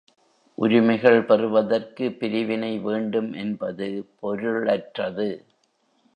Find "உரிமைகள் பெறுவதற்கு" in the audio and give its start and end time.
0.57-2.11